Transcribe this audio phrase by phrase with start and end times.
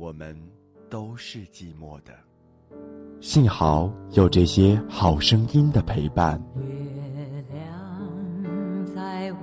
[0.00, 0.34] 我们
[0.88, 2.14] 都是寂寞的。
[3.20, 6.42] 幸好有这些好声音的陪伴。
[6.56, 9.38] 月亮在我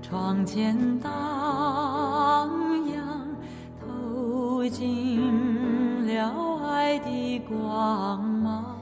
[0.00, 1.10] 窗前荡
[2.90, 3.28] 漾，
[3.78, 5.20] 透进
[6.06, 8.74] 了爱的光芒。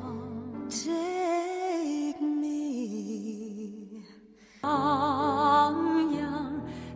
[0.71, 4.00] Take me，
[4.63, 5.75] 荡
[6.13, 6.53] 漾，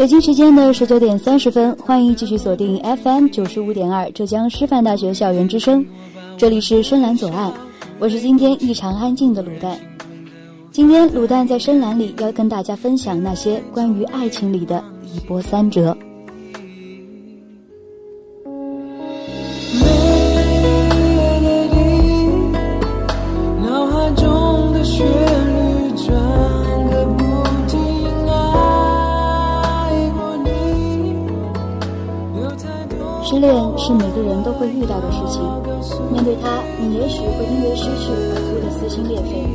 [0.01, 5.85] 北京时间的十九点三十分，欢迎继续锁定 FM 九十五点二浙江师范大学校园之声，
[6.39, 7.53] 这里是深蓝左岸，
[7.99, 9.79] 我是今天异常安静的卤蛋。
[10.73, 15.95] 今天卤蛋在深蓝里要跟大家分享那些关于爱情里的一波三折。
[34.91, 35.39] 到的事情，
[36.11, 39.47] 面对它，你也许会因为失去而哭得撕心裂肺，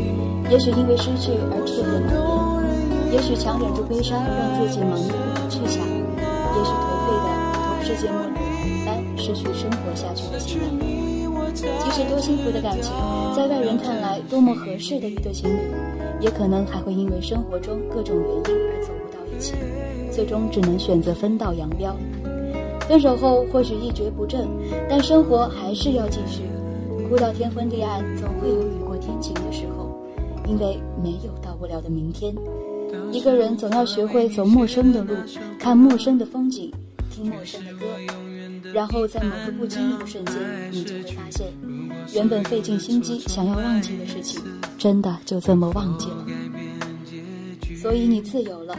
[0.49, 10.63] 也许因为失去而彻夜难眠，也许强忍住悲伤让自己忙得不可去想，也许颓废的同世界末日一般失去生活下去的期待。
[11.55, 12.93] 即使多幸福的感情，
[13.35, 15.59] 在外人看来多么合适的一对情侣，
[16.21, 19.53] 也可能还会因为生活中各种原因而走不到一起，
[20.11, 21.93] 最终只能选择分道扬镳。
[22.87, 24.47] 分手后或许一蹶不振，
[24.89, 26.43] 但生活还是要继续。
[27.09, 29.95] 哭到天昏地暗，总会有雨过天晴的时候，
[30.47, 32.33] 因为没有到不了的明天。
[33.11, 35.13] 一个人总要学会走陌生的路，
[35.59, 36.71] 看陌生的风景，
[37.11, 37.85] 听陌生的歌，
[38.73, 40.35] 然后在某个不经意的瞬间，
[40.71, 41.47] 你就会发现，
[42.13, 44.41] 原本费尽心机想要忘记的事情，
[44.77, 46.25] 真的就这么忘记了。
[47.75, 48.75] 所以你自由了，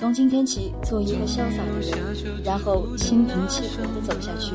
[0.00, 4.54] 从今天起做一个潇洒的人，然后心平气和地走下去，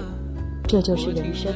[0.67, 1.53] 这就是人生。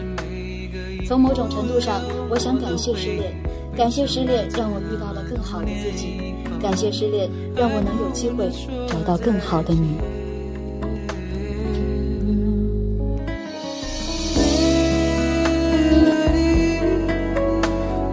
[1.07, 1.99] 从某种程度上，
[2.29, 3.33] 我想感谢失恋，
[3.75, 8.47] 感谢失恋让我遇到了更好的自己，感谢失恋让我能有机会
[8.87, 9.97] 找到更好的你。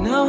[0.03, 0.25] 脑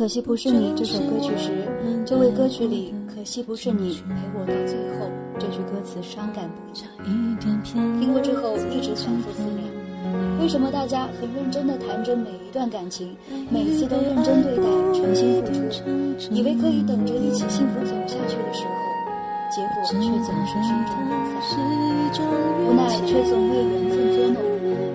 [0.00, 1.50] 可惜不是你》这首歌曲时，
[2.06, 5.06] 这位歌曲里“可惜不是你陪我到最后”
[5.38, 6.80] 这句歌词伤感不已。
[8.00, 13.14] 听过之后一直反复思量，为什么大家很认真地谈着每一段感情，
[13.50, 14.62] 每次都认真对待，
[14.94, 15.84] 全心付出，
[16.32, 18.69] 以为可以等着一起幸福走下去的时候，
[19.50, 21.12] 结果却总是曲终人
[21.42, 21.50] 散，
[22.64, 24.38] 无奈却总为缘分捉弄，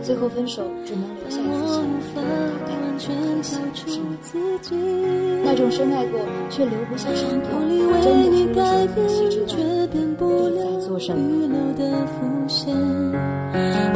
[0.01, 1.83] 最后分手只能留下自信，
[2.15, 2.21] 大
[2.65, 2.97] 概可
[3.43, 4.79] 惜不是你。
[5.43, 6.19] 那种深爱过
[6.49, 7.49] 却留不下伤痛，
[8.01, 9.53] 真的是说可惜之外，
[9.91, 9.93] 别
[10.57, 11.19] 再做什么。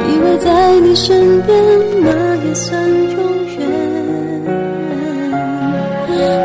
[0.08, 1.56] 以为在你身边，
[2.02, 3.16] 那也算永
[3.56, 3.58] 远。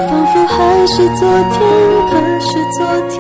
[0.08, 1.60] 仿佛还是昨天，
[2.10, 2.48] 可是
[2.78, 2.80] 昨
[3.10, 3.20] 天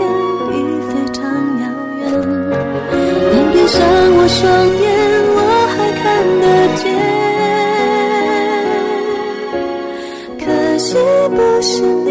[3.75, 3.83] 伤
[4.17, 4.43] 我双
[4.81, 4.83] 眼，
[5.35, 5.39] 我
[5.75, 6.03] 还看
[6.41, 6.43] 得
[6.79, 6.83] 见。
[10.39, 10.43] 可
[10.77, 10.87] 惜
[11.35, 11.71] 不是
[12.05, 12.09] 你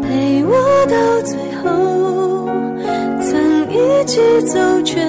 [0.00, 0.08] 陪
[0.46, 0.52] 我
[0.86, 1.30] 到最
[1.60, 1.64] 后，
[3.20, 3.28] 曾
[3.70, 3.74] 一
[4.06, 4.12] 起
[4.46, 4.99] 走却。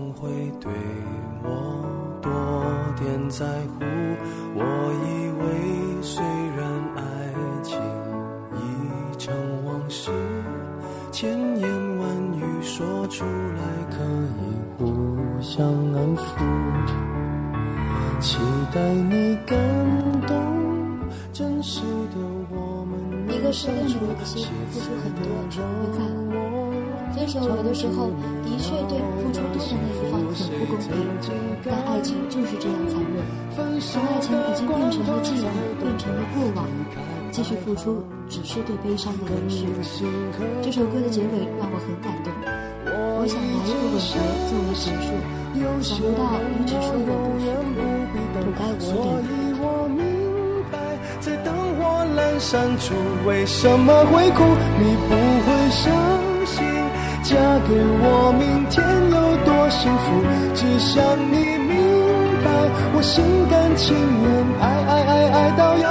[0.00, 0.72] 总会对
[1.42, 1.50] 我
[2.22, 2.30] 多
[2.98, 3.84] 点在乎。
[4.54, 4.64] 我
[5.04, 6.24] 以为虽
[6.56, 6.64] 然
[6.96, 7.02] 爱
[7.62, 7.78] 情
[8.54, 8.58] 已
[9.18, 9.34] 成
[9.66, 10.10] 往事，
[11.12, 14.02] 千言万语说出来可
[14.40, 14.40] 以
[14.78, 14.82] 互
[15.42, 16.24] 相安抚，
[18.20, 18.38] 期
[18.72, 19.58] 待你感
[20.26, 20.34] 动。
[21.30, 22.16] 真实的
[22.50, 25.98] 我们一个失恋的人的心，付出很多，才会在
[26.48, 26.59] 乎。
[27.26, 27.28] 分。
[27.28, 28.08] 手有的时候
[28.44, 30.88] 的确对付出多的那一方很不公平，
[31.64, 33.22] 但爱情就是这样残忍。
[33.56, 33.66] 当
[34.06, 35.44] 爱情已经变成了记忆，
[35.82, 36.66] 变成了过往，
[37.30, 39.66] 继续付出只是对悲伤的延续。
[40.62, 42.32] 这首歌的结尾让我很感动，
[42.86, 45.08] 我想来一个吻别作为结束，
[45.82, 46.20] 想不到
[46.58, 47.44] 你只说我不许，
[48.34, 48.88] 不该我
[49.94, 50.00] 点。
[51.20, 51.80] 在灯火
[52.16, 52.94] 阑珊处，
[53.26, 54.42] 为什么会哭？
[54.78, 55.12] 你不
[55.44, 56.29] 会相信，
[57.30, 57.36] 嫁
[57.68, 57.70] 给
[58.02, 58.82] 我，明天
[59.14, 60.02] 有多幸福？
[60.52, 60.98] 只想
[61.30, 61.78] 你明
[62.42, 62.50] 白，
[62.92, 64.26] 我心甘情愿，
[64.58, 65.86] 爱爱爱爱到要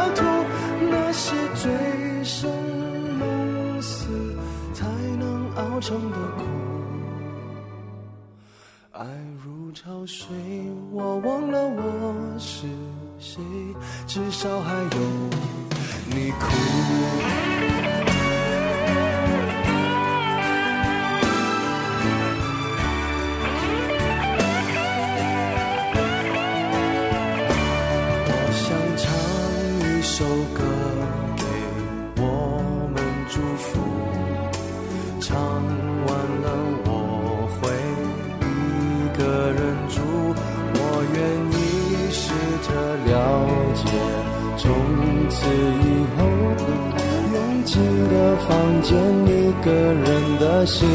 [48.90, 50.90] 见，一个人的心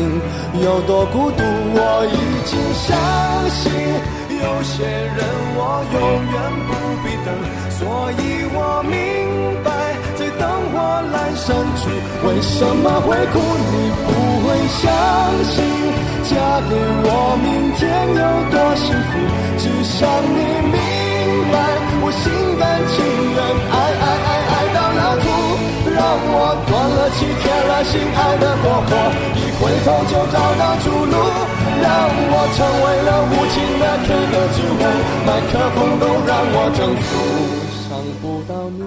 [0.61, 1.39] 有多孤独。
[1.77, 1.79] 我
[2.11, 2.91] 已经相
[3.51, 3.63] 信。
[4.35, 5.25] 有些人
[5.57, 5.59] 我
[5.95, 5.97] 永
[6.35, 6.37] 远
[6.67, 6.71] 不
[7.01, 7.33] 必等，
[7.79, 7.81] 所
[8.19, 8.21] 以
[8.53, 8.93] 我明
[9.63, 9.71] 白，
[10.19, 10.43] 在灯
[10.75, 10.75] 火
[11.15, 11.87] 阑珊处，
[12.27, 13.39] 为什么会哭？
[13.71, 13.75] 你
[14.05, 14.11] 不
[14.43, 14.47] 会
[14.83, 14.83] 相
[15.49, 15.57] 信，
[16.29, 16.35] 嫁
[16.69, 16.75] 给
[17.07, 17.09] 我，
[17.41, 19.17] 明天有多幸福？
[19.57, 19.63] 只
[19.97, 20.03] 想
[20.35, 20.77] 你明
[21.49, 21.55] 白，
[22.03, 22.25] 我心
[22.59, 23.01] 甘情
[23.33, 23.39] 愿，
[23.71, 24.34] 爱爱爱，
[25.93, 26.01] 让
[26.33, 28.91] 我断了气，铁了心，爱的过火，
[29.37, 31.15] 一回头就找到出路。
[31.83, 31.87] 让
[32.31, 34.83] 我成为了无情的 K 歌之王，
[35.27, 37.07] 麦克风都让我征服。
[37.85, 38.81] 想不到你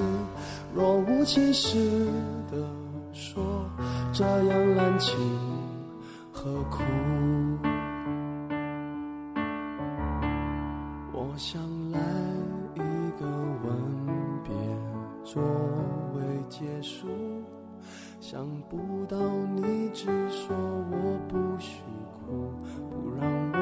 [0.74, 1.78] 若无其事
[2.52, 2.58] 的
[3.14, 3.44] 说，
[4.14, 5.16] 这样滥情
[6.32, 6.84] 何苦？
[11.14, 11.62] 我想
[11.92, 12.00] 来
[12.76, 12.80] 一
[13.20, 13.26] 个
[13.64, 13.68] 吻
[14.44, 14.52] 别
[15.24, 15.42] 作
[16.50, 17.08] 结束，
[18.20, 19.18] 想不到
[19.56, 21.82] 你只说我不许
[22.26, 22.52] 哭。
[22.76, 23.57] 不让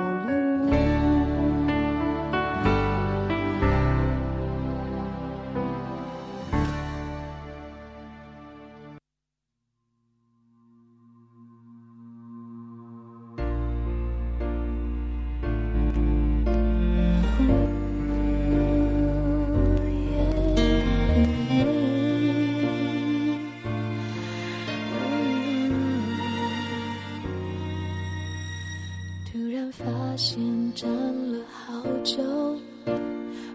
[30.76, 30.92] 站
[31.32, 32.22] 了好久，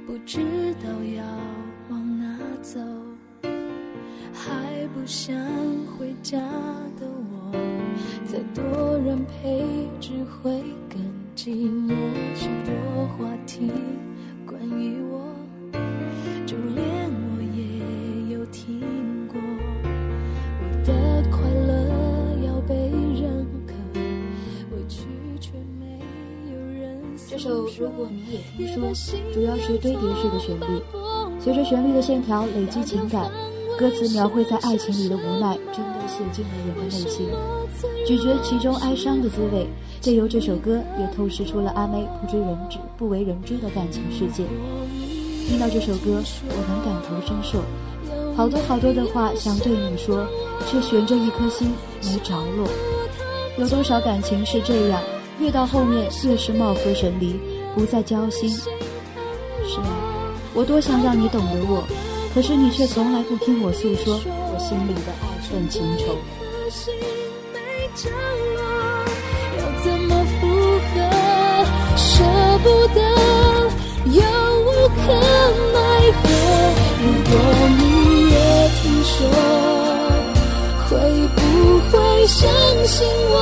[0.06, 0.40] 不知
[0.82, 1.22] 道要
[1.90, 2.80] 往哪走，
[4.32, 5.36] 还不想
[5.98, 6.38] 回家
[6.98, 7.52] 的我，
[8.24, 8.64] 再多
[9.04, 9.62] 人陪
[10.00, 10.98] 只会更
[11.36, 11.79] 寂寞。》
[29.34, 30.82] 主要是堆叠式的旋律，
[31.38, 33.30] 随着旋律的线条累积情感，
[33.78, 37.28] 歌词描绘在爱情里的无奈，真的写进了人的内心，
[38.06, 39.66] 咀嚼其中哀伤的滋味。
[40.00, 44.44] 借由这首歌，也透视出了阿妹不知人知、不为人知的感情世界。
[45.46, 47.62] 听到这首歌，我能感同身受，
[48.34, 50.26] 好多好多的话想对你说，
[50.66, 51.70] 却悬着一颗心
[52.02, 52.66] 没着落。
[53.58, 55.02] 有多少感情是这样，
[55.38, 57.38] 越到后面越是貌合神离，
[57.74, 58.48] 不再交心。
[58.50, 59.86] 是啊，
[60.54, 61.84] 我多想让你懂得我，
[62.34, 66.16] 可是你却从来不听我诉说我心里的爱恨情仇。
[66.70, 66.94] 心
[67.52, 67.58] 没
[67.94, 68.08] 着
[68.56, 68.60] 落，
[69.58, 70.46] 要怎么附
[70.94, 70.94] 和？
[71.96, 72.24] 舍
[72.62, 73.00] 不得，
[74.06, 74.22] 又
[74.62, 75.00] 无可
[75.72, 75.78] 奈
[76.12, 76.22] 何。
[77.02, 77.32] 如果
[77.78, 77.80] 你
[78.30, 78.34] 也
[78.80, 79.16] 听说，
[80.88, 80.90] 会
[81.36, 81.38] 不
[81.90, 81.92] 会
[82.26, 82.38] 相
[82.86, 83.34] 信我？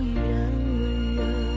[0.00, 1.53] 依然温热。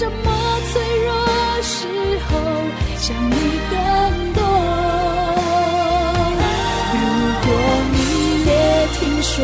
[0.00, 0.16] 什么
[0.72, 1.12] 脆弱
[1.60, 1.86] 时
[2.24, 2.30] 候
[2.96, 3.34] 想你
[3.70, 3.74] 更
[4.32, 4.40] 多？
[6.94, 6.98] 如
[7.44, 7.46] 果
[7.92, 7.96] 你
[8.46, 8.50] 也
[8.94, 9.36] 听说，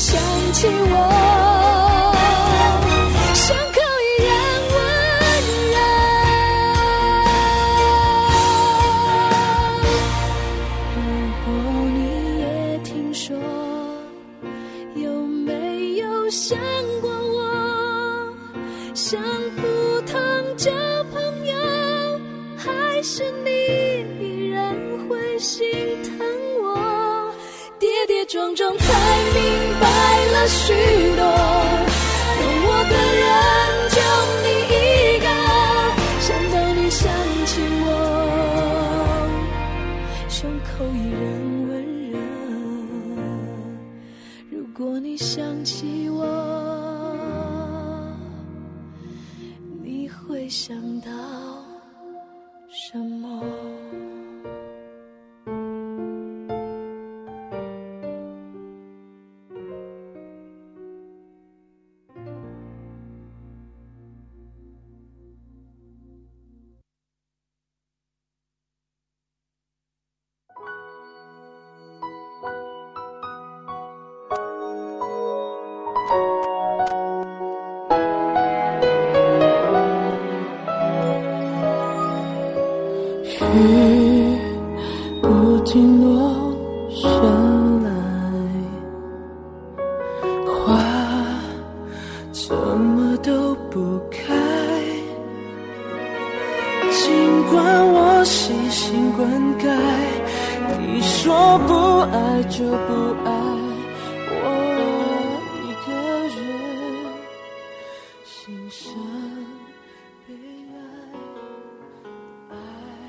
[0.00, 0.18] 想
[0.54, 1.19] 起我。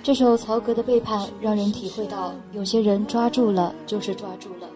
[0.03, 4.67] 这首曹格的《背叛》让人体会到，有些人抓住了就是抓住了，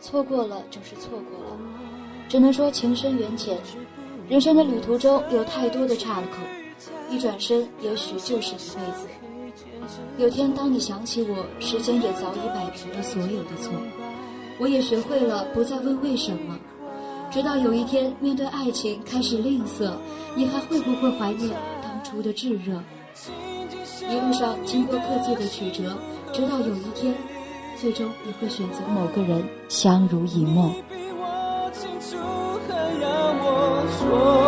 [0.00, 1.56] 错过了就是错过了，
[2.28, 3.56] 只能说情深缘浅。
[4.28, 6.38] 人生的旅途中有太多的岔口，
[7.08, 9.06] 一转身也许就是一辈子。
[10.18, 13.72] 有天当你想起我，时间也早已摆平了所有的错，
[14.58, 16.58] 我也学会了不再问为什么，
[17.34, 19.90] 直到有一天面对爱情开始吝啬
[20.36, 21.50] 你还会不会怀念
[21.82, 22.80] 当初的炙热？
[24.08, 25.96] 一路上经过各自的曲折
[26.32, 27.12] 直到有一天
[27.76, 30.68] 最终你会选择某个人相濡以沫。
[30.68, 32.16] 你比我清楚
[32.68, 32.72] 还
[33.42, 34.43] 我说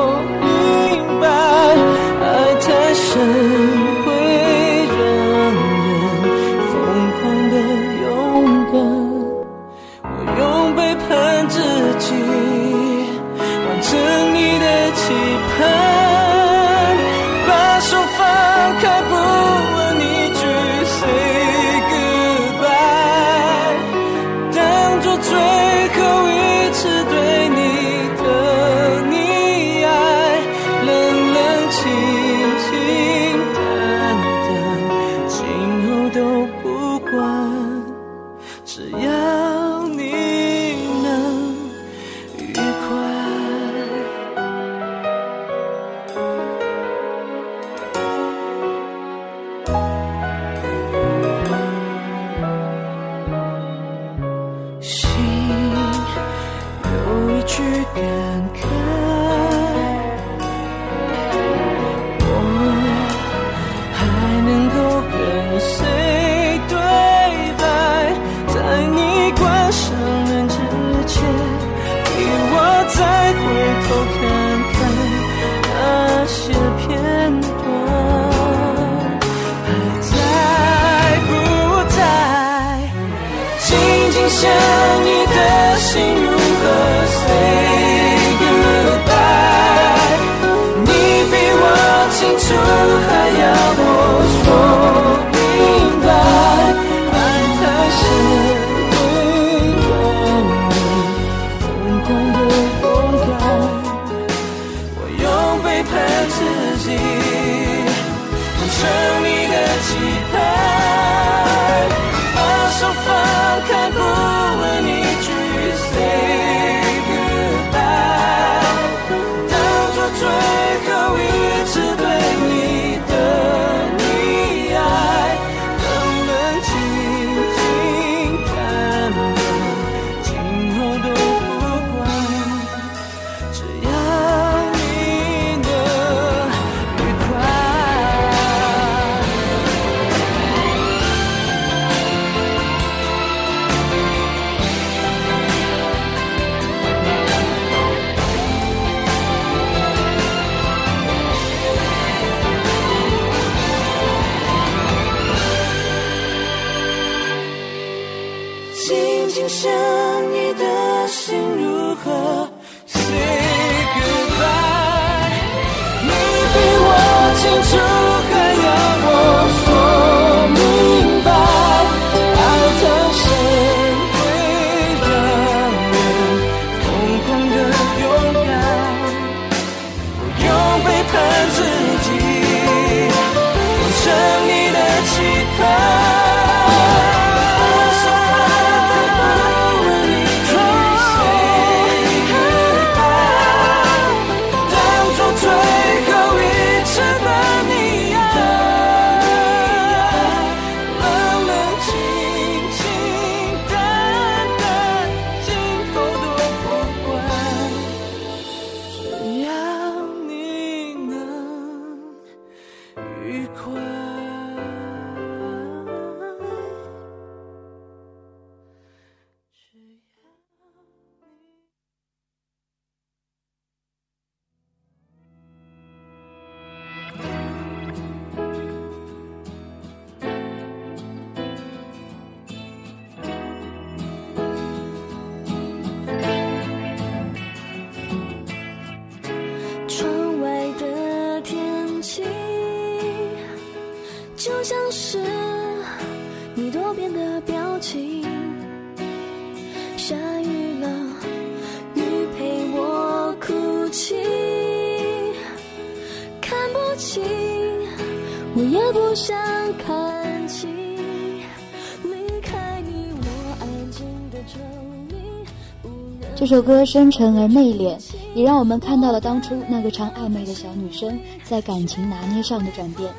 [266.86, 267.98] 深沉而内敛，
[268.34, 273.12] 也让我们看到了当初那个常暧昧的小女生在感情拿捏上的转变，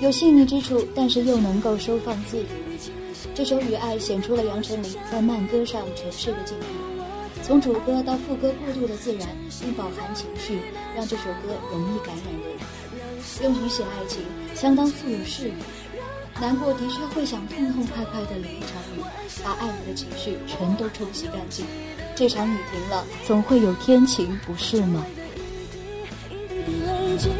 [0.00, 2.44] 有细腻之处，但是又能够收放自如。
[3.34, 6.66] 这首《雨爱》显出了杨丞琳在慢歌上诠释的境地，
[7.42, 9.26] 从主歌到副歌过渡的自然，
[9.60, 10.58] 并饱含情绪，
[10.94, 13.42] 让这首歌容易感染人。
[13.42, 14.20] 用雨写爱情，
[14.54, 15.52] 相当富有诗意。
[16.40, 19.02] 难过的确会想痛痛快快的淋一场雨，
[19.44, 21.64] 把爱你的情绪全都冲洗干净。
[22.20, 25.06] 这场雨停了，总会有天晴，不是吗？
[26.28, 26.34] 一
[26.66, 27.30] 滴累积，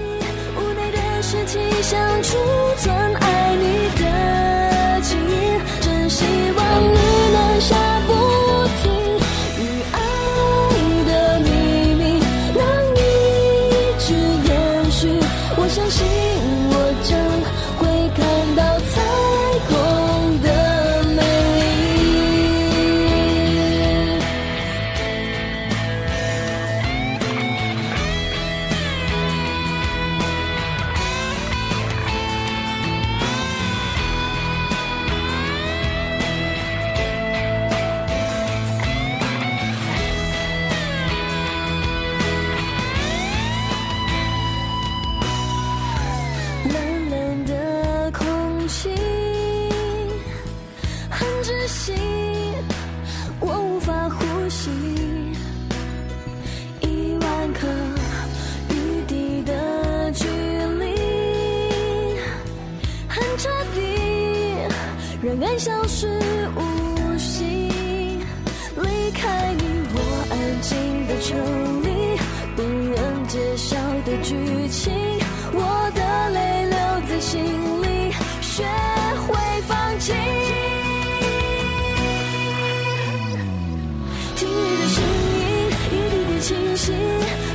[0.57, 2.39] 无奈的是气想储
[2.79, 6.25] 存爱你的记忆，真希
[6.57, 6.97] 望你
[7.31, 7.77] 能下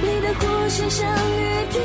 [0.02, 1.85] 你的呼吸像雨滴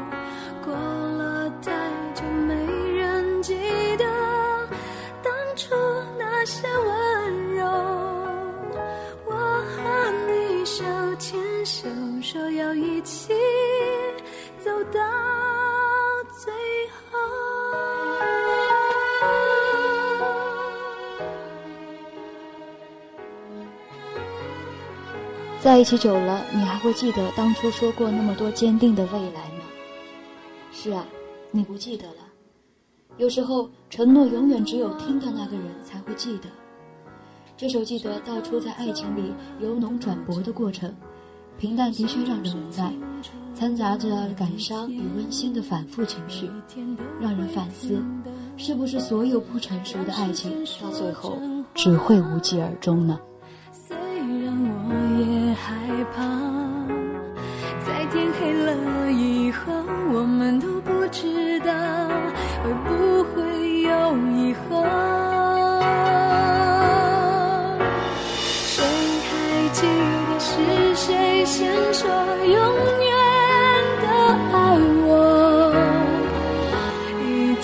[25.71, 29.63] 在一起久了，你还会记得当初说过那么多坚定的未来吗？
[30.73, 31.05] 是啊，
[31.49, 32.15] 你不记得了。
[33.15, 36.49] 有时候，承诺永远只有听的那个人才会记得。
[37.55, 40.93] 这首《记得》道出在爱情里由浓转薄的过程，
[41.57, 42.93] 平淡的确让人无奈，
[43.55, 46.51] 掺杂着感伤与温馨的反复情绪，
[47.17, 48.03] 让人反思：
[48.57, 51.39] 是不是所有不成熟的爱情到最后
[51.73, 53.17] 只会无疾而终呢？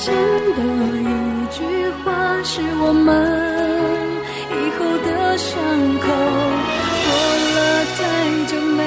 [0.07, 0.15] 以前
[0.55, 0.61] 的
[1.01, 1.03] 一
[1.51, 1.59] 句
[2.01, 2.07] 话
[2.41, 3.05] 是我们
[4.49, 5.51] 以后的伤
[5.99, 6.05] 口，
[7.03, 7.07] 过
[7.55, 7.57] 了
[7.97, 7.99] 太
[8.47, 8.79] 久没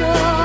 [0.00, 0.39] 先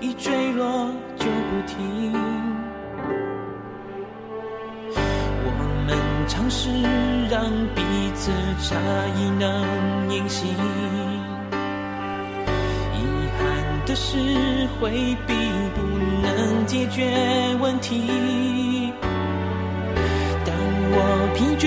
[0.00, 2.12] 一坠落就不停。
[5.44, 5.48] 我
[5.86, 5.96] 们
[6.28, 6.70] 尝试
[7.28, 7.42] 让
[7.74, 7.82] 彼
[8.14, 8.30] 此
[8.62, 8.76] 差
[9.16, 9.44] 异能
[10.10, 10.48] 隐形。
[12.94, 12.96] 遗
[13.38, 13.40] 憾
[13.86, 14.16] 的是
[14.80, 15.34] 回避
[15.74, 15.82] 不
[16.22, 17.12] 能解决
[17.60, 18.92] 问题。
[20.44, 20.54] 当
[20.90, 20.96] 我
[21.34, 21.66] 疲倦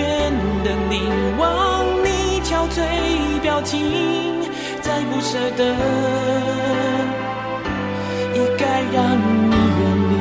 [0.63, 1.41] 的凝望
[2.03, 2.79] 你憔悴
[3.41, 4.41] 表情，
[4.81, 5.75] 再不舍得，
[8.57, 10.11] 该让你远离。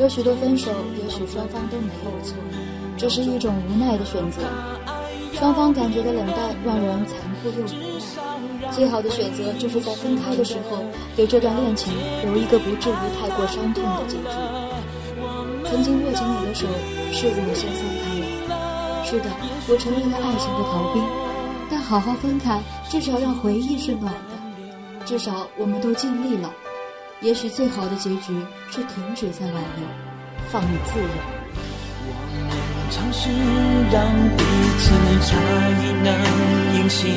[0.00, 0.70] 有许多分手，
[1.02, 2.36] 也许双方都没有错，
[2.96, 4.42] 这是一种无奈的选择。
[5.32, 7.68] 双方感觉的冷淡让人残酷又无
[8.60, 8.70] 奈。
[8.72, 10.84] 最好的选择就是在分开的时候，
[11.16, 14.24] 给这段恋情留一个不至于太过伤痛的结局。
[15.64, 16.66] 曾经握紧你的手，
[17.12, 18.24] 是我先松开了。
[19.04, 19.30] 是的，
[19.68, 21.02] 我承认了爱情的逃兵，
[21.86, 26.50] 好好分开，至少让回忆是暖的，至少我们都尽力了。
[27.20, 28.34] 也许最好的结局
[28.70, 29.86] 是停止再挽留，
[30.50, 31.06] 放你自由。
[32.90, 33.28] 尝试
[33.92, 34.02] 让
[34.36, 34.44] 彼
[34.78, 34.92] 此
[35.26, 35.36] 差
[35.80, 36.08] 异能
[36.74, 37.10] 隐形，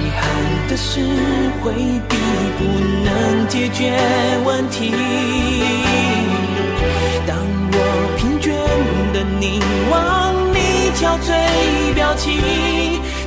[0.00, 0.22] 遗憾
[0.68, 1.00] 的是
[1.62, 1.72] 回
[2.08, 2.16] 避
[2.58, 2.60] 不
[3.04, 3.98] 能解决
[4.44, 4.94] 问题。
[7.26, 7.36] 当
[7.72, 7.74] 我
[8.16, 8.46] 疲倦
[9.12, 9.94] 的凝望
[10.98, 11.28] 憔悴
[11.94, 12.32] 表情，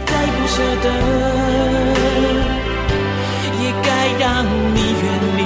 [0.04, 0.86] 再不舍得，
[3.62, 3.88] 也该
[4.20, 4.26] 让
[4.74, 5.04] 你远
[5.38, 5.40] 离。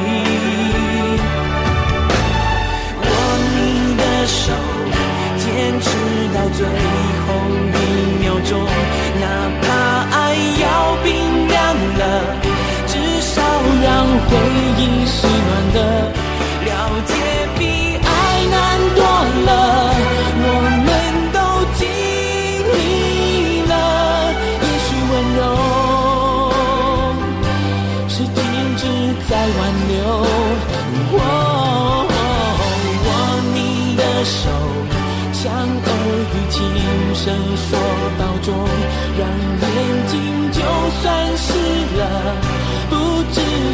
[3.03, 3.05] 握
[3.51, 3.57] 你
[3.97, 4.41] 的手
[5.37, 5.43] 坚
[5.81, 5.85] 持
[6.33, 6.65] 到最
[7.27, 7.27] 后
[7.75, 7.77] 一
[8.23, 8.51] 秒钟，
[9.19, 9.25] 哪
[9.61, 9.65] 怕
[10.15, 10.17] 爱
[10.61, 10.65] 要
[11.03, 11.11] 冰
[11.49, 11.59] 凉
[11.99, 12.01] 了，
[12.87, 13.35] 至少
[13.83, 14.31] 让回
[14.69, 14.72] 忆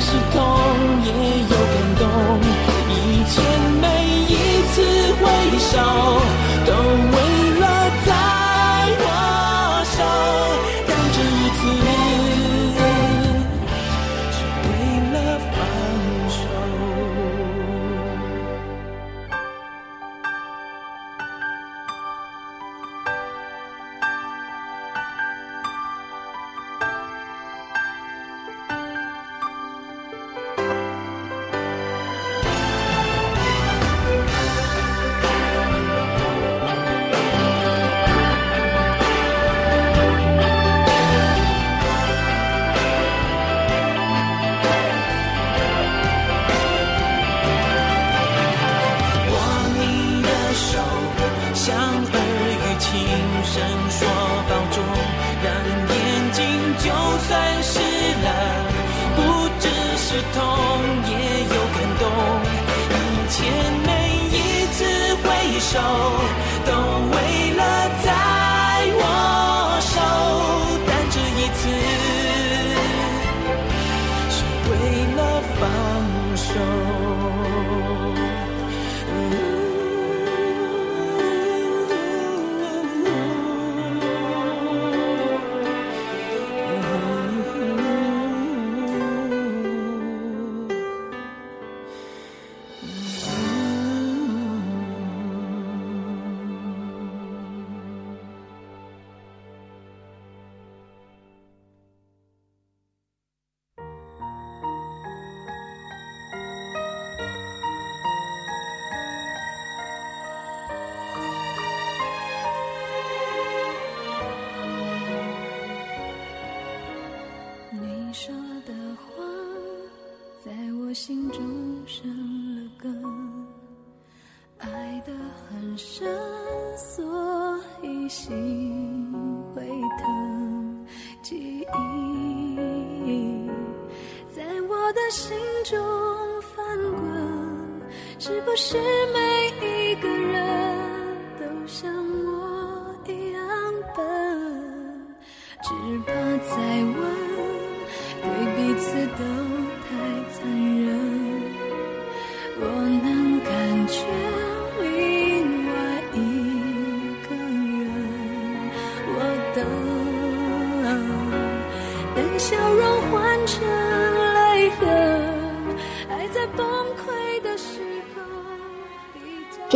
[0.09, 0.68] 是痛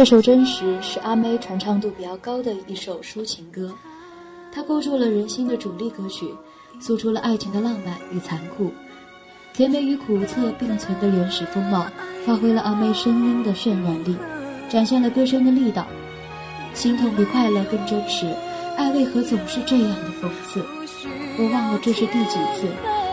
[0.04, 3.74] 这首《真实》是阿妹传唱度比较高的一首抒情歌，
[4.54, 6.28] 它勾住了人心的主力歌曲，
[6.78, 8.70] 诉出了爱情的浪漫与残酷，
[9.54, 11.88] 甜美与苦涩并存的原始风貌，
[12.26, 14.14] 发挥了阿妹声音的渲染力，
[14.68, 15.88] 展现了歌声的力道。
[16.74, 18.28] 心痛比快乐更真实，
[18.76, 20.62] 爱为何总是这样的讽刺？
[21.40, 22.68] 我忘了这是第几次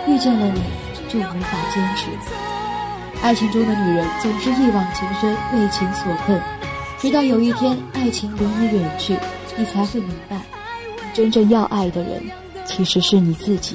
[0.08, 0.60] 遇见了你
[1.08, 2.10] 就无法坚持。
[3.22, 6.42] 爱情中的女人总是一往情深，为情所困。
[7.00, 9.16] 直到有一天，爱情离你远去，
[9.56, 10.38] 你才会明白，
[11.14, 12.22] 真正要爱的人，
[12.66, 13.74] 其实是你自己。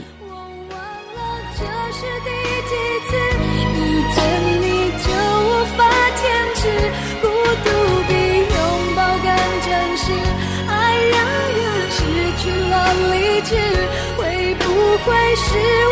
[10.68, 11.18] 爱让
[11.50, 11.60] 人
[11.90, 12.04] 失
[12.38, 13.56] 去了理智，
[14.18, 14.64] 会不
[15.04, 15.85] 会是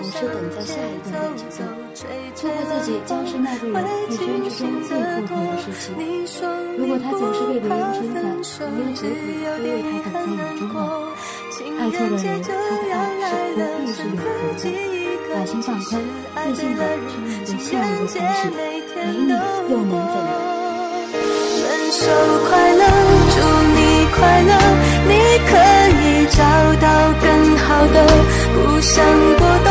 [0.00, 1.60] 总是等在下一段恋情中。
[2.34, 3.76] 错过自己，将是那个人
[4.08, 5.84] 一生之中最后悔的事情。
[6.78, 8.64] 如果他总是被别人称赞，你
[9.44, 10.72] 又何苦非为他等在雨中呢？
[11.78, 14.24] 爱错的人，他的爱是不必是永恒
[14.56, 14.64] 的。
[15.32, 16.00] 把心放宽，
[16.34, 18.58] 自信的去面对下一个开始，没
[19.04, 19.28] 你
[19.68, 20.32] 又能怎样？
[21.60, 22.02] 分手
[22.48, 22.82] 快乐，
[23.30, 23.36] 祝
[23.76, 23.78] 你
[24.16, 24.52] 快乐，
[25.06, 25.12] 你
[25.46, 25.52] 可
[26.00, 26.40] 以找
[26.80, 26.88] 到
[27.20, 27.28] 更
[27.58, 27.96] 好的。
[28.52, 28.96] 不想
[29.38, 29.70] 过冬，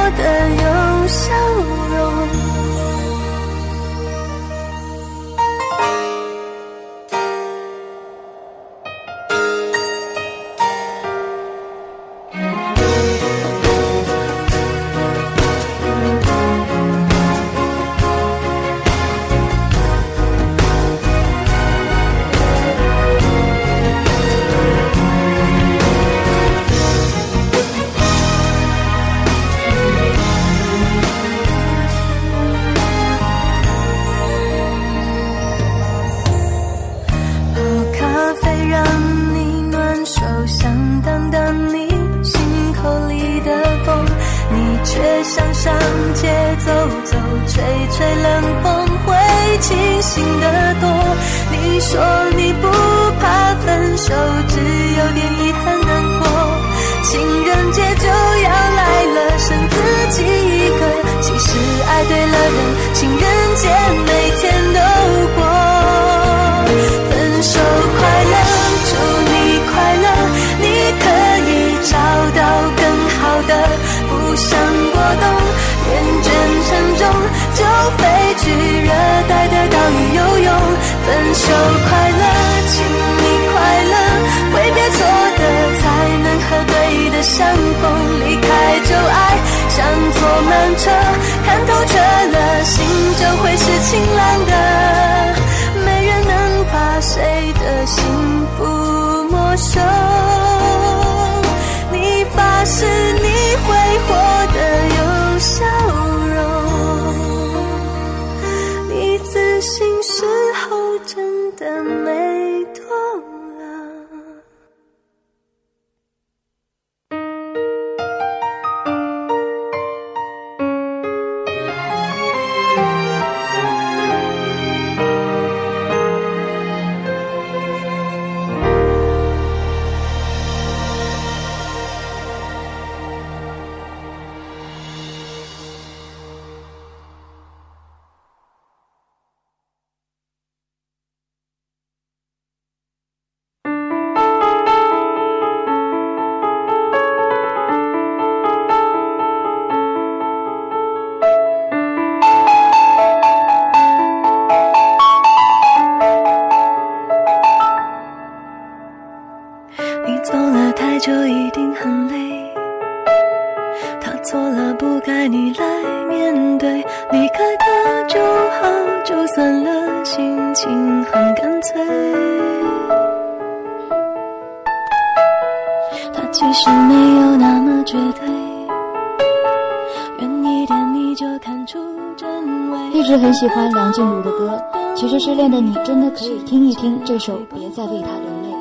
[183.41, 184.61] 喜欢梁静茹的歌，
[184.95, 188.55] 其实失恋的你真的可以听一听这首《别再为他流泪》。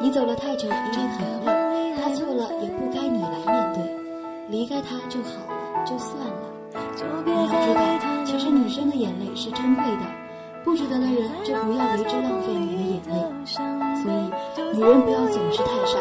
[0.00, 3.82] 你走了太久，一定很累，他错了也不该你来面对，
[4.48, 6.48] 离开他就好了，就算了。
[7.26, 10.06] 你要知道，其实女生的眼泪是珍贵的，
[10.64, 13.12] 不值得的人就不要为之浪费你的眼泪。
[13.44, 15.98] 所以，女人不要总是太傻，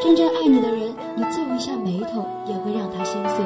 [0.00, 3.44] 真正爱你的人，你皱一下眉头也会让他心碎。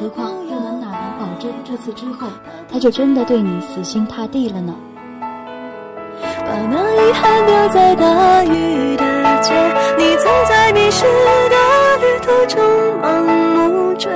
[0.00, 2.28] 何况又能哪能保证这次之后，
[2.70, 4.74] 他就真的对你死心塌地了呢？
[6.20, 9.04] 把那遗憾丢在大雨的
[9.42, 9.54] 街，
[9.98, 12.62] 你曾在迷失的旅途中
[13.02, 14.10] 盲目追，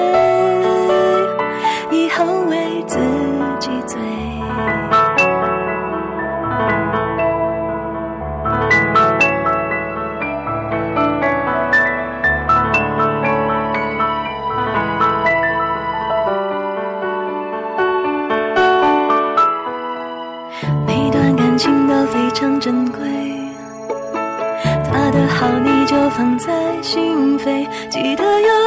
[22.63, 23.01] 珍贵。
[24.85, 28.62] 他的好你就放在心扉，记得有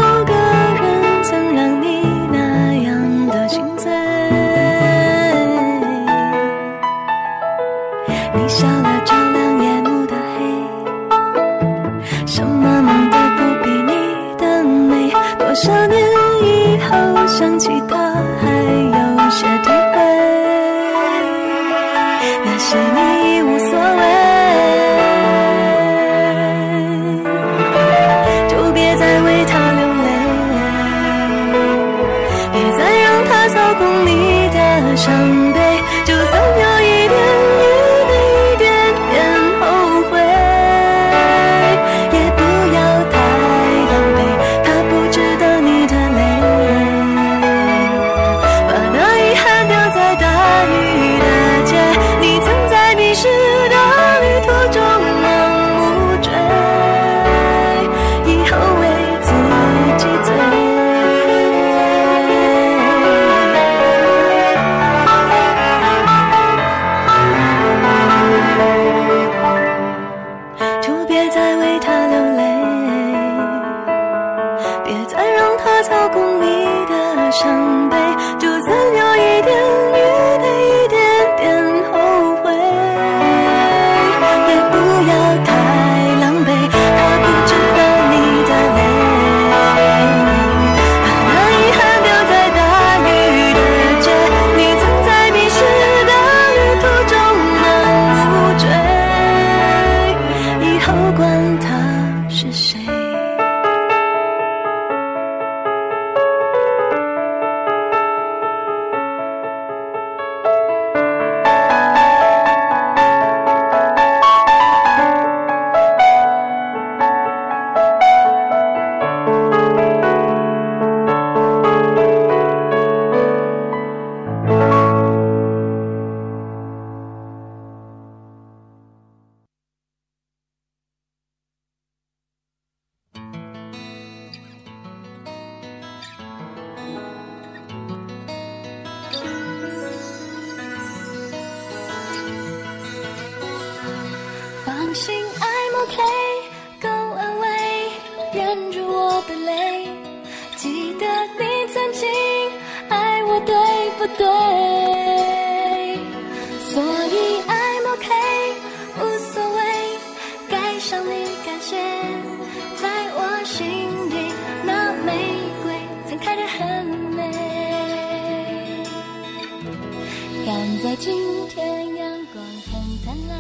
[170.86, 171.12] 在今
[171.50, 173.40] 天阳光很灿烂。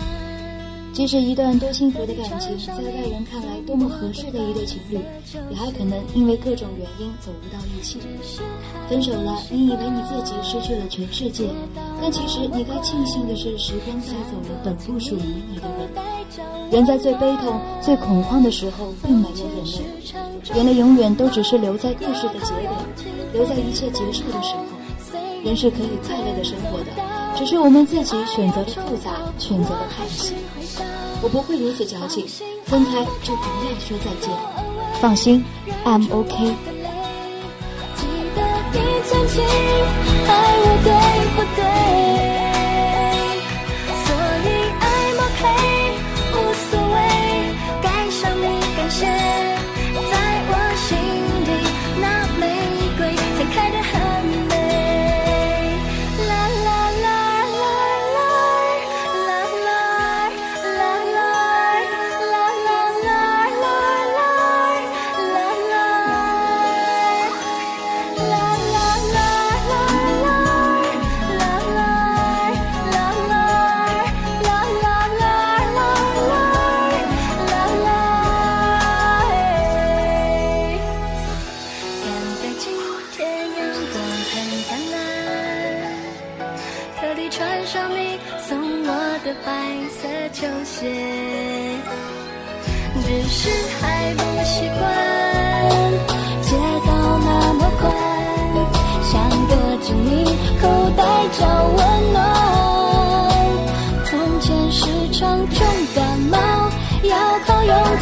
[0.91, 4.98] 即使一段多幸福的感情，在外人看来多么合适的一对情侣，
[5.52, 8.00] 也还可能因为各种原因走不到一起。
[8.89, 11.48] 分手了，你以为你自己失去了全世界，
[12.02, 16.72] 但其实你该庆幸的是，时光带走了本不属于你的人。
[16.72, 24.66] 人在最悲痛、最恐慌的时候，并没有眼泪，眼泪永远都只是留在故事的结尾，留在一切结束的时候。
[25.43, 26.86] 人是可以快乐的生活的，
[27.36, 30.33] 只是我们自己选择了复杂，选择了叹息。
[31.21, 32.25] 我不会如此矫情，
[32.65, 34.29] 分开就不要说再见。
[35.01, 35.43] 放心
[35.83, 36.55] ，I'm OK。
[37.95, 39.43] 记得你曾经
[40.27, 40.29] 爱
[40.61, 40.89] 我，对
[41.36, 42.45] 不对？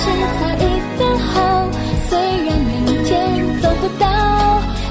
[0.04, 0.60] 只差已
[0.97, 1.34] 分好，
[2.10, 2.74] 虽然明
[3.06, 3.12] 天
[3.62, 4.06] 走不到，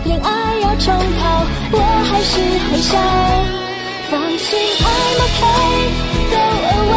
[0.04, 0.28] 恋爱
[0.62, 0.88] 要重
[1.20, 1.76] 考，我
[2.08, 2.90] 还是会笑。
[4.10, 6.36] 放心，I'm okay，go
[6.72, 6.96] away，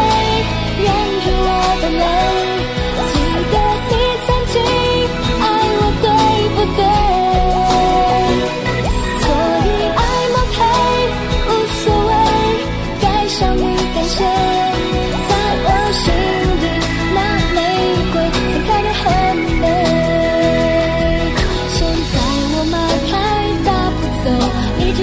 [0.80, 0.88] 忍
[1.24, 1.49] 住我
[1.82, 2.55] 的泪。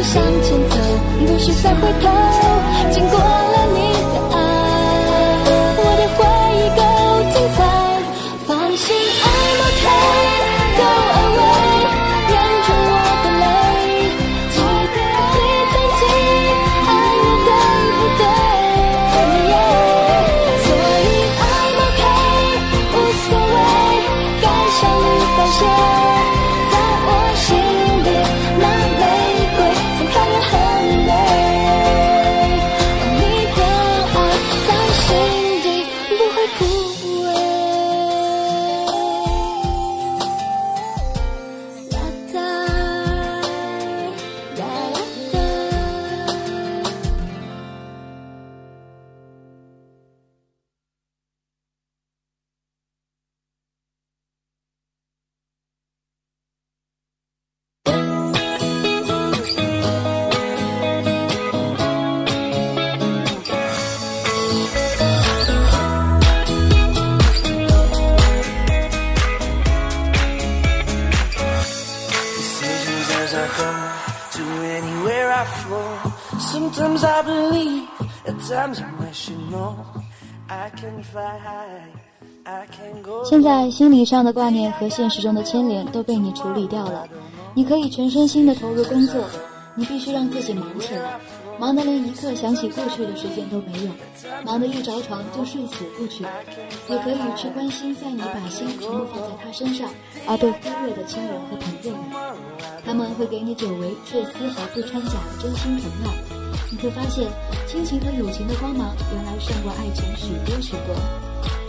[0.03, 0.77] 向前走，
[1.27, 2.11] 不许再回头。
[2.91, 3.19] 经过
[83.25, 87.09] 现在心理上的挂念和现实中的牵连都被你处理掉了，
[87.55, 89.25] 你可以全身心的投入工作。
[89.75, 91.19] 你必须让自己忙起来，
[91.59, 93.91] 忙得连一刻想起过去的时间都没有，
[94.45, 96.27] 忙得一着床就睡死不去。
[96.91, 99.89] 也可以去关心在你把心全部放在他身上
[100.27, 102.03] 而被忽略的亲人和朋友们，
[102.85, 106.42] 他们会给你久违却丝毫不掺假的真心疼爱。
[106.73, 107.29] 你会发现，
[107.69, 110.97] 亲情和友情的光芒原来胜过爱情许多许多。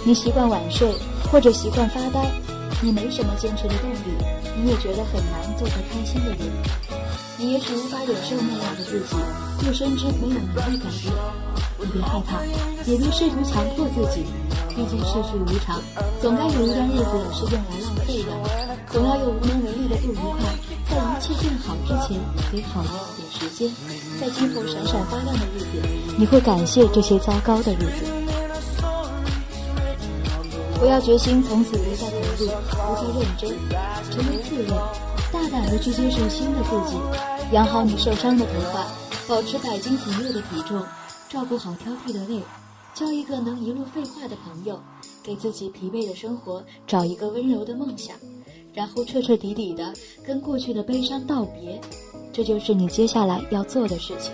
[0.05, 0.89] 你习惯晚睡
[1.29, 2.31] 或者习惯发呆，
[2.81, 4.15] 你没什么坚持的动力，
[4.55, 6.39] 你也觉得很难做个开心的人。
[7.43, 9.17] 你也许无法忍受那样的自己，
[9.67, 11.13] 又深知没有能力改变。
[11.77, 12.39] 你别害怕，
[12.89, 14.23] 也别试图强迫自己，
[14.69, 15.81] 毕竟世事无常，
[16.21, 18.31] 总该有一段日子是用来浪费的，
[18.89, 20.39] 总要有无能为力的不愉快。
[20.89, 22.17] 在一切变好之前，
[22.49, 23.69] 给好运一点时间，
[24.21, 25.65] 在今后闪闪发亮的日子，
[26.17, 28.05] 你会感谢这些糟糕的日子。
[30.79, 33.49] 不要决心从此不再投入，不再认真，
[34.09, 34.73] 成为自恋，
[35.33, 36.95] 大胆的去接受新的自己，
[37.53, 38.85] 养好你受伤的头发，
[39.27, 40.79] 保持百斤左右的体重，
[41.27, 42.39] 照顾好挑剔的胃，
[42.93, 44.79] 交一个能一路废话的朋友，
[45.23, 48.15] 给自己疲惫的生活找一个温柔的梦想，
[48.75, 49.91] 然后彻彻底底的
[50.23, 51.81] 跟过去的悲伤道别，
[52.31, 54.31] 这就是你接下来要做的事情。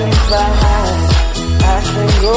[0.00, 2.36] I can go.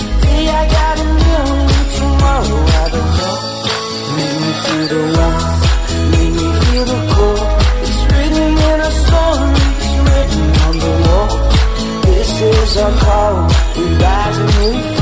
[0.00, 3.36] Today I got a million, tomorrow I don't know.
[4.16, 5.60] Make me feel the warmth,
[6.12, 7.44] make me feel the cold.
[7.84, 8.80] It's written in
[10.08, 11.32] written on the wall.
[12.06, 13.34] This is our call,
[13.76, 14.93] we rise and we fall.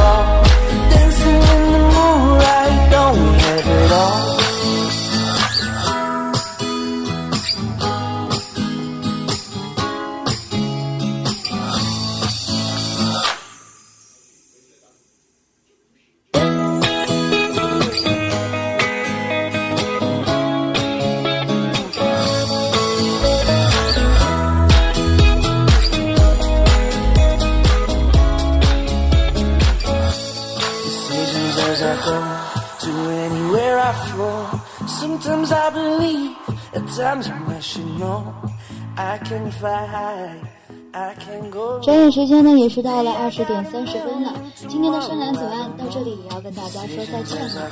[41.83, 44.33] 转眼时间呢，也是到了二十点三十分了。
[44.69, 47.69] 今天的深蓝左岸到这里也要跟大家说再见了。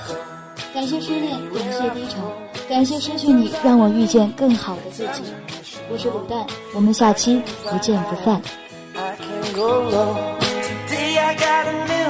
[0.75, 2.17] 感谢失恋，感谢低潮，
[2.69, 5.23] 感谢失去你，让我遇见更好的自己。
[5.93, 6.45] 我是卤蛋，
[6.75, 7.41] 我们下期
[7.71, 8.43] 不见不散。
[8.97, 10.17] I can go low.
[10.89, 12.01] Today I got a million.